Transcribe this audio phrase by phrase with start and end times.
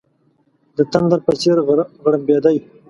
[0.77, 1.57] د تندر په څېر
[2.03, 2.57] غړمبېدی.